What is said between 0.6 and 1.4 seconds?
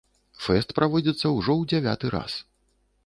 праводзіцца